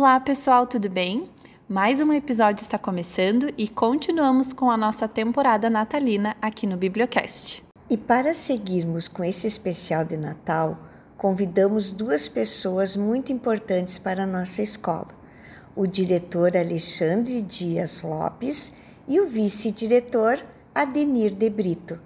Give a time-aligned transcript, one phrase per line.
[0.00, 1.28] Olá, pessoal, tudo bem?
[1.68, 7.64] Mais um episódio está começando e continuamos com a nossa temporada natalina aqui no Bibliocast.
[7.90, 10.78] E para seguirmos com esse especial de Natal,
[11.16, 15.08] convidamos duas pessoas muito importantes para a nossa escola:
[15.74, 18.72] o diretor Alexandre Dias Lopes
[19.08, 20.38] e o vice-diretor
[20.72, 21.98] Adenir de Brito.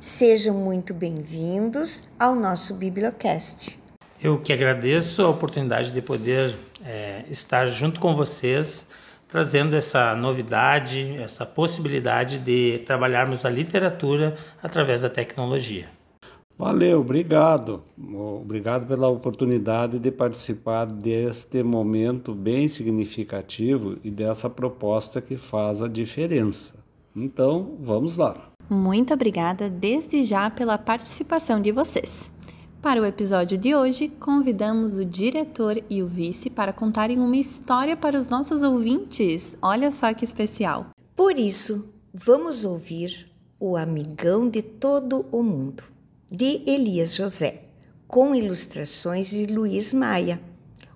[0.00, 3.78] Sejam muito bem-vindos ao nosso Bibliocast.
[4.20, 6.52] Eu que agradeço a oportunidade de poder
[6.88, 8.86] é, estar junto com vocês,
[9.28, 15.86] trazendo essa novidade, essa possibilidade de trabalharmos a literatura através da tecnologia.
[16.56, 17.84] Valeu, obrigado.
[17.96, 25.86] Obrigado pela oportunidade de participar deste momento bem significativo e dessa proposta que faz a
[25.86, 26.74] diferença.
[27.14, 28.50] Então, vamos lá.
[28.68, 32.30] Muito obrigada desde já pela participação de vocês.
[32.80, 37.96] Para o episódio de hoje, convidamos o diretor e o vice para contarem uma história
[37.96, 39.58] para os nossos ouvintes.
[39.60, 40.90] Olha só que especial!
[41.16, 45.82] Por isso, vamos ouvir O Amigão de Todo o Mundo,
[46.30, 47.64] de Elias José,
[48.06, 50.40] com ilustrações de Luiz Maia.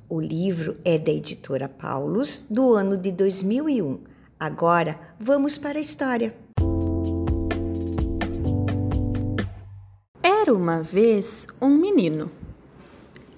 [0.08, 3.98] O livro é da editora Paulus, do ano de 2001.
[4.38, 6.32] Agora, vamos para a história.
[10.52, 12.30] Era uma vez um menino.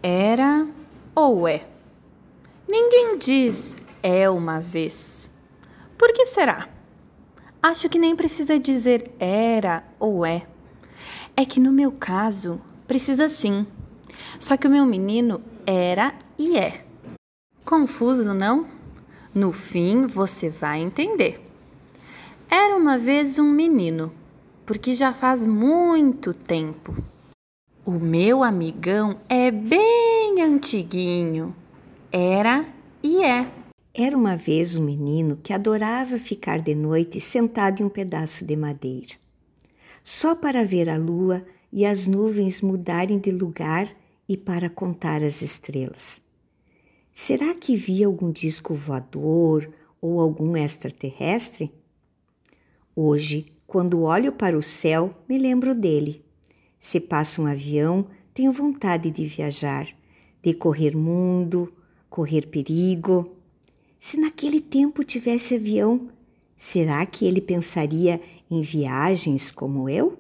[0.03, 0.67] Era
[1.15, 1.65] ou é?
[2.69, 5.31] Ninguém diz é uma vez.
[5.97, 6.69] Por que será?
[7.63, 10.45] Acho que nem precisa dizer era ou é.
[11.37, 13.65] É que no meu caso, precisa sim.
[14.41, 16.85] Só que o meu menino era e é.
[17.65, 18.67] Confuso, não?
[19.33, 21.41] No fim, você vai entender.
[22.51, 24.13] Era uma vez um menino
[24.65, 26.95] porque já faz muito tempo.
[27.85, 31.55] O meu amigão é bem antiguinho.
[32.11, 32.67] Era
[33.03, 33.51] e é.
[33.93, 38.57] Era uma vez um menino que adorava ficar de noite sentado em um pedaço de
[38.57, 39.15] madeira,
[40.03, 43.89] só para ver a lua e as nuvens mudarem de lugar
[44.29, 46.21] e para contar as estrelas.
[47.13, 51.73] Será que via algum disco voador ou algum extraterrestre?
[52.97, 56.25] Hoje quando olho para o céu, me lembro dele.
[56.79, 59.89] Se passa um avião, tenho vontade de viajar,
[60.43, 61.73] de correr mundo,
[62.11, 63.25] correr perigo.
[63.99, 66.09] Se naquele tempo tivesse avião,
[66.57, 68.21] será que ele pensaria
[68.51, 70.19] em viagens como eu?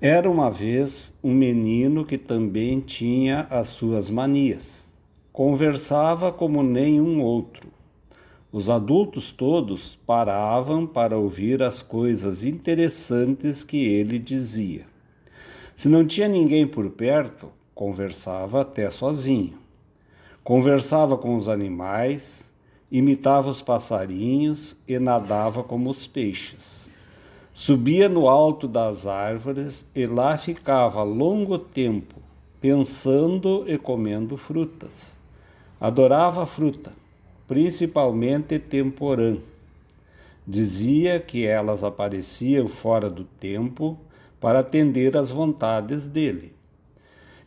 [0.00, 4.88] Era uma vez um menino que também tinha as suas manias.
[5.32, 7.70] Conversava como nenhum outro
[8.52, 14.84] os adultos todos paravam para ouvir as coisas interessantes que ele dizia.
[15.74, 19.54] Se não tinha ninguém por perto, conversava até sozinho.
[20.44, 22.52] Conversava com os animais,
[22.90, 26.90] imitava os passarinhos e nadava como os peixes.
[27.54, 32.16] Subia no alto das árvores e lá ficava longo tempo,
[32.60, 35.18] pensando e comendo frutas.
[35.80, 37.01] Adorava a fruta
[37.52, 39.36] principalmente temporã.
[40.46, 43.98] Dizia que elas apareciam fora do tempo
[44.40, 46.54] para atender às vontades dele.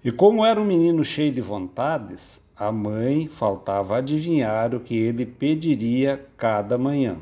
[0.04, 5.26] E como era um menino cheio de vontades, a mãe faltava adivinhar o que ele
[5.26, 7.18] pediria cada manhã.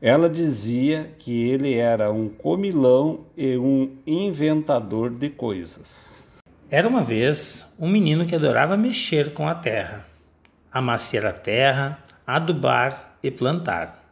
[0.00, 6.22] Ela dizia que ele era um comilão e um inventador de coisas.
[6.70, 10.06] Era uma vez um menino que adorava mexer com a terra
[10.72, 14.02] amaciar a terra, adubar e plantar.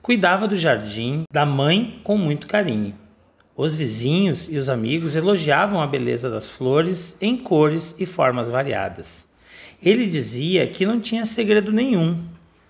[0.00, 2.94] Cuidava do jardim da mãe com muito carinho.
[3.54, 9.26] Os vizinhos e os amigos elogiavam a beleza das flores em cores e formas variadas.
[9.82, 12.18] Ele dizia que não tinha segredo nenhum,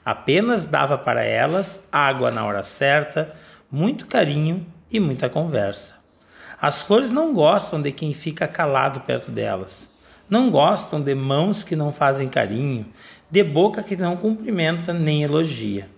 [0.04, 3.34] apenas dava para elas água na hora certa,
[3.70, 5.94] muito carinho e muita conversa.
[6.60, 9.90] As flores não gostam de quem fica calado perto delas.
[10.28, 12.86] Não gostam de mãos que não fazem carinho,
[13.32, 15.88] de boca que não cumprimenta nem elogia.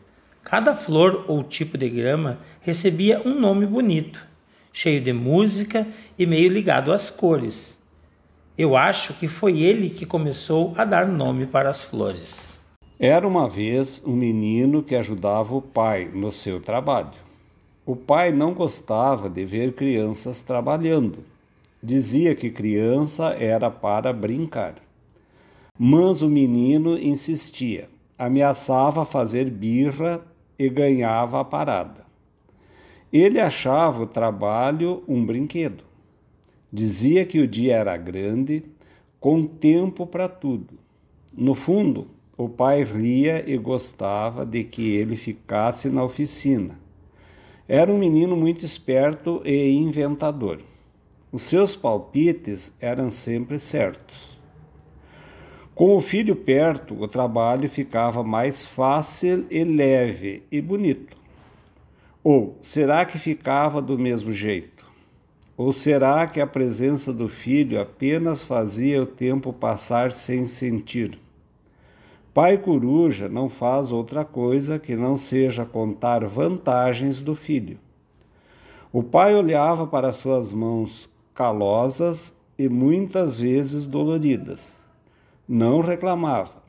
[0.45, 4.25] Cada flor ou tipo de grama recebia um nome bonito,
[4.73, 5.85] cheio de música
[6.17, 7.77] e meio ligado às cores.
[8.57, 12.61] Eu acho que foi ele que começou a dar nome para as flores.
[13.01, 17.11] Era uma vez um menino que ajudava o pai no seu trabalho.
[17.85, 21.25] O pai não gostava de ver crianças trabalhando.
[21.83, 24.84] Dizia que criança era para brincar.
[25.77, 30.25] Mas o menino insistia, ameaçava fazer birra
[30.57, 32.07] e ganhava a parada.
[33.13, 35.85] Ele achava o trabalho um brinquedo.
[36.73, 38.63] Dizia que o dia era grande,
[39.19, 40.79] com tempo para tudo.
[41.37, 46.77] No fundo, O pai ria e gostava de que ele ficasse na oficina.
[47.69, 50.59] Era um menino muito esperto e inventador.
[51.31, 54.34] Os seus palpites eram sempre certos.
[55.75, 61.17] Com o filho perto, o trabalho ficava mais fácil e leve e bonito.
[62.23, 64.87] Ou será que ficava do mesmo jeito?
[65.57, 71.19] Ou será que a presença do filho apenas fazia o tempo passar sem sentir?
[72.33, 77.81] Pai Coruja não faz outra coisa que não seja contar vantagens do filho.
[78.93, 84.84] O pai olhava para suas mãos calosas e muitas vezes doloridas
[85.49, 86.63] não reclamava.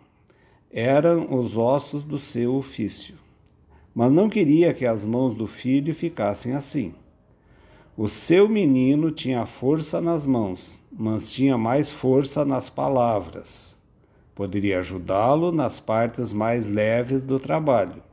[0.71, 3.15] Eram os ossos do seu ofício.
[3.93, 6.93] Mas não queria que as mãos do filho ficassem assim.
[7.97, 13.77] O seu menino tinha força nas mãos, mas tinha mais força nas palavras.
[14.35, 18.03] Poderia ajudá-lo nas partes mais leves do trabalho.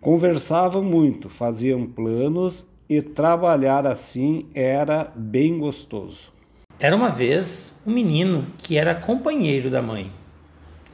[0.00, 6.33] Conversavam muito, faziam planos e trabalhar assim era bem gostoso.
[6.80, 10.12] Era uma vez um menino que era companheiro da mãe.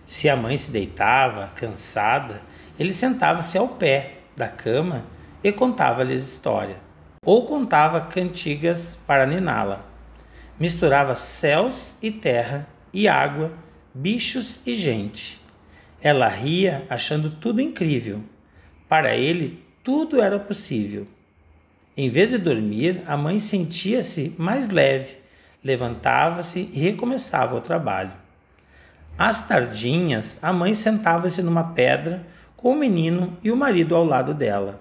[0.05, 2.43] Se a mãe se deitava, cansada,
[2.79, 5.07] ele sentava-se ao pé da cama
[5.43, 6.77] e contava-lhes história,
[7.25, 9.87] ou contava cantigas para niná-la.
[10.59, 13.51] Misturava céus e terra, e água,
[13.95, 15.41] bichos e gente.
[16.03, 18.23] Ela ria, achando tudo incrível.
[18.87, 21.07] Para ele, tudo era possível.
[21.97, 25.20] Em vez de dormir, a mãe sentia-se mais leve
[25.63, 28.13] levantava-se e recomeçava o trabalho.
[29.19, 32.27] Às tardinhas, a mãe sentava-se numa pedra
[32.57, 34.81] com o menino e o marido ao lado dela.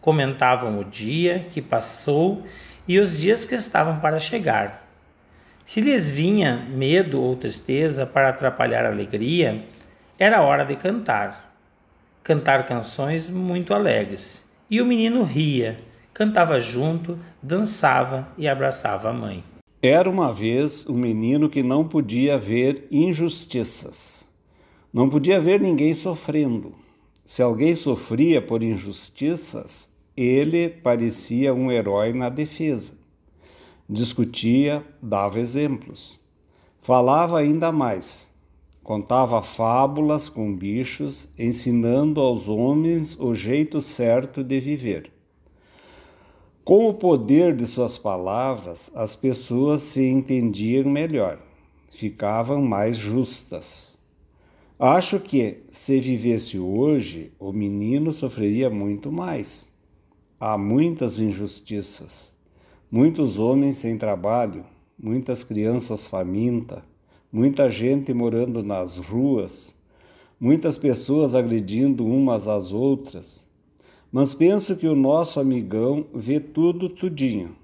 [0.00, 2.44] Comentavam o dia que passou
[2.86, 4.86] e os dias que estavam para chegar.
[5.64, 9.64] Se lhes vinha medo ou tristeza para atrapalhar a alegria,
[10.18, 11.52] era hora de cantar.
[12.22, 14.44] Cantar canções muito alegres.
[14.70, 15.78] E o menino ria,
[16.14, 19.55] cantava junto, dançava e abraçava a mãe.
[19.88, 24.26] Era uma vez um menino que não podia ver injustiças.
[24.92, 26.74] Não podia ver ninguém sofrendo.
[27.24, 32.94] Se alguém sofria por injustiças, ele parecia um herói na defesa.
[33.88, 36.18] Discutia, dava exemplos.
[36.82, 38.32] Falava ainda mais.
[38.82, 45.15] Contava fábulas com bichos, ensinando aos homens o jeito certo de viver.
[46.66, 51.38] Com o poder de suas palavras, as pessoas se entendiam melhor,
[51.92, 53.96] ficavam mais justas.
[54.76, 59.70] Acho que, se vivesse hoje, o menino sofreria muito mais.
[60.40, 62.34] Há muitas injustiças,
[62.90, 64.64] muitos homens sem trabalho,
[64.98, 66.82] muitas crianças famintas,
[67.30, 69.72] muita gente morando nas ruas,
[70.40, 73.45] muitas pessoas agredindo umas às outras
[74.16, 77.54] mas penso que o nosso amigão vê tudo tudinho.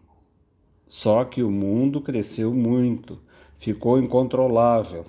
[0.86, 3.18] Só que o mundo cresceu muito,
[3.58, 5.06] ficou incontrolável.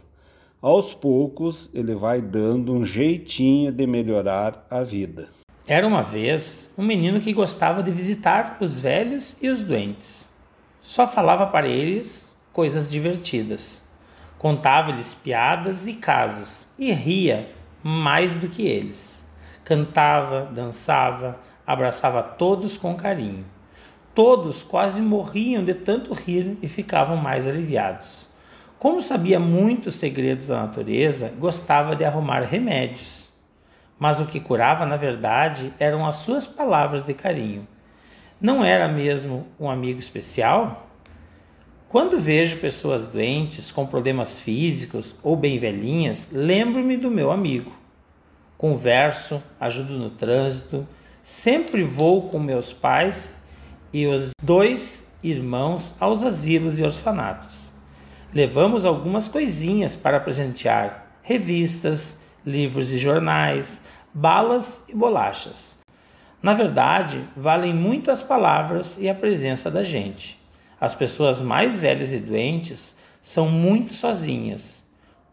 [0.62, 5.28] Aos poucos ele vai dando um jeitinho de melhorar a vida.
[5.68, 10.29] Era uma vez um menino que gostava de visitar os velhos e os doentes.
[10.79, 13.82] Só falava para eles coisas divertidas.
[14.39, 17.50] Contava-lhes piadas e casos e ria
[17.84, 19.23] mais do que eles.
[19.63, 23.46] Cantava, dançava, abraçava todos com carinho.
[24.13, 28.27] Todos quase morriam de tanto rir e ficavam mais aliviados.
[28.77, 33.32] Como sabia muitos segredos da natureza, gostava de arrumar remédios.
[33.98, 37.65] Mas o que curava, na verdade, eram as suas palavras de carinho.
[38.41, 40.89] Não era mesmo um amigo especial?
[41.88, 47.83] Quando vejo pessoas doentes, com problemas físicos ou bem velhinhas, lembro-me do meu amigo
[48.57, 50.88] converso, ajudo no trânsito,
[51.22, 53.33] sempre vou com meus pais
[53.91, 57.72] e os dois irmãos aos asilos e orfanatos.
[58.33, 63.79] Levamos algumas coisinhas para presentear: revistas, livros e jornais,
[64.13, 65.77] balas e bolachas.
[66.41, 70.38] Na verdade, valem muito as palavras e a presença da gente.
[70.79, 74.83] As pessoas mais velhas e doentes são muito sozinhas.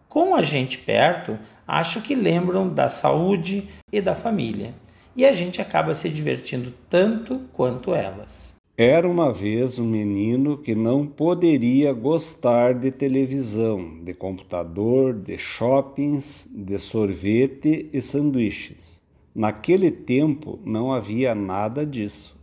[0.08, 1.36] Com a gente perto,
[1.70, 4.74] acho que lembram da saúde e da família,
[5.14, 8.56] e a gente acaba se divertindo tanto quanto elas.
[8.76, 16.48] Era uma vez um menino que não poderia gostar de televisão, de computador, de shoppings,
[16.52, 19.00] de sorvete e sanduíches.
[19.32, 22.36] Naquele tempo não havia nada disso.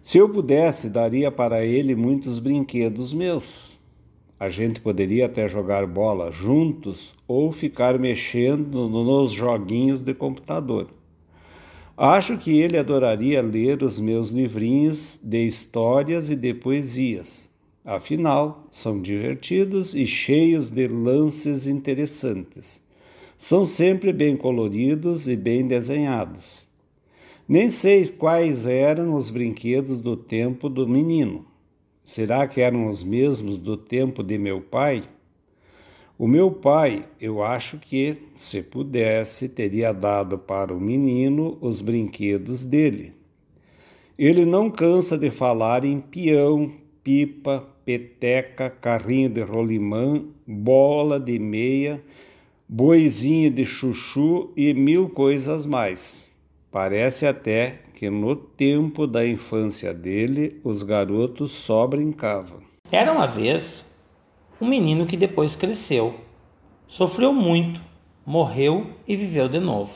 [0.00, 3.67] Se eu pudesse, daria para ele muitos brinquedos meus.
[4.40, 10.88] A gente poderia até jogar bola juntos ou ficar mexendo nos joguinhos de computador.
[11.96, 17.50] Acho que ele adoraria ler os meus livrinhos de histórias e de poesias.
[17.84, 22.80] Afinal, são divertidos e cheios de lances interessantes.
[23.36, 26.68] São sempre bem coloridos e bem desenhados.
[27.48, 31.47] Nem sei quais eram os brinquedos do tempo do menino.
[32.08, 35.04] Será que eram os mesmos do tempo de meu pai?
[36.16, 42.64] O meu pai, eu acho que, se pudesse, teria dado para o menino os brinquedos
[42.64, 43.12] dele.
[44.18, 46.72] Ele não cansa de falar em peão,
[47.04, 52.02] pipa, peteca, carrinho de rolimã, bola de meia,
[52.66, 56.30] boizinho de chuchu e mil coisas mais.
[56.70, 62.60] Parece até que no tempo da infância dele os garotos só brincavam.
[62.92, 63.84] Era uma vez
[64.60, 66.14] um menino que depois cresceu,
[66.86, 67.82] sofreu muito,
[68.24, 69.92] morreu e viveu de novo.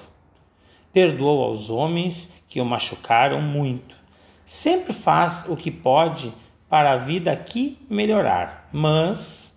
[0.93, 3.97] Perdoou aos homens que o machucaram muito.
[4.45, 6.33] Sempre faz o que pode
[6.69, 9.55] para a vida aqui melhorar, mas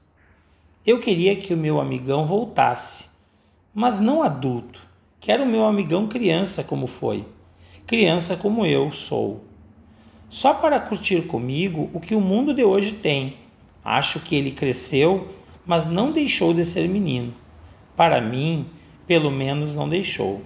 [0.85, 3.09] eu queria que o meu amigão voltasse,
[3.73, 4.85] mas não adulto.
[5.19, 7.25] Quero o meu amigão criança como foi,
[7.85, 9.43] criança como eu sou.
[10.29, 13.37] Só para curtir comigo o que o mundo de hoje tem
[13.85, 15.27] Acho que ele cresceu,
[15.63, 17.35] mas não deixou de ser menino.
[17.95, 18.65] Para mim,
[19.05, 20.41] pelo menos não deixou.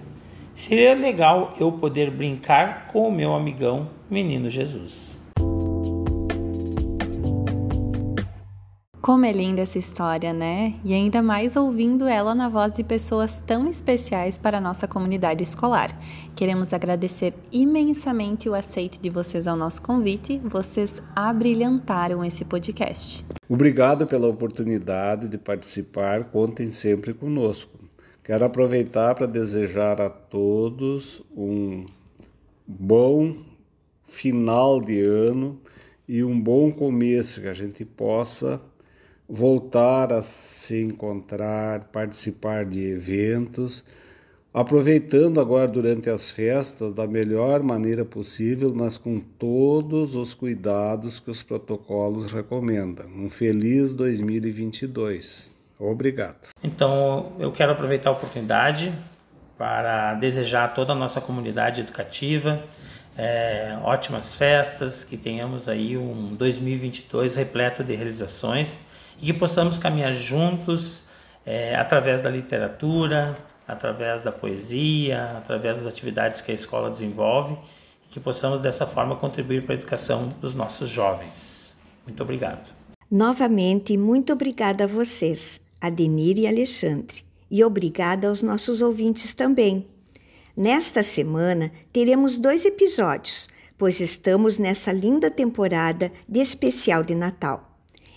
[0.54, 5.19] Seria legal eu poder brincar com o meu amigão, menino Jesus.
[9.02, 10.74] Como é linda essa história, né?
[10.84, 15.42] E ainda mais ouvindo ela na voz de pessoas tão especiais para a nossa comunidade
[15.42, 15.98] escolar.
[16.36, 20.38] Queremos agradecer imensamente o aceite de vocês ao nosso convite.
[20.44, 23.24] Vocês abrilhantaram esse podcast.
[23.48, 26.24] Obrigado pela oportunidade de participar.
[26.24, 27.80] Contem sempre conosco.
[28.22, 31.86] Quero aproveitar para desejar a todos um
[32.68, 33.34] bom
[34.04, 35.58] final de ano
[36.06, 38.60] e um bom começo, que a gente possa
[39.30, 43.84] voltar a se encontrar, participar de eventos,
[44.52, 51.30] aproveitando agora durante as festas da melhor maneira possível, mas com todos os cuidados que
[51.30, 53.06] os protocolos recomendam.
[53.06, 55.56] Um feliz 2022.
[55.78, 56.48] Obrigado.
[56.62, 58.92] Então, eu quero aproveitar a oportunidade
[59.56, 62.64] para desejar a toda a nossa comunidade educativa
[63.16, 68.80] é, ótimas festas, que tenhamos aí um 2022 repleto de realizações
[69.20, 71.02] e que possamos caminhar juntos
[71.44, 73.36] é, através da literatura,
[73.66, 77.56] através da poesia, através das atividades que a escola desenvolve
[78.06, 81.74] e que possamos dessa forma contribuir para a educação dos nossos jovens.
[82.06, 82.66] Muito obrigado.
[83.10, 89.86] Novamente, muito obrigada a vocês, Adenir e Alexandre, e obrigada aos nossos ouvintes também.
[90.56, 97.69] Nesta semana teremos dois episódios, pois estamos nessa linda temporada de especial de Natal.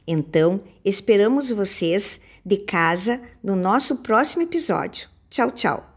[0.07, 5.09] Então, esperamos vocês de casa no nosso próximo episódio.
[5.29, 5.92] Tchau, tchau!